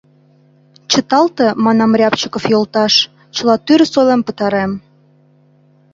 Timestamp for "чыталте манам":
0.91-1.91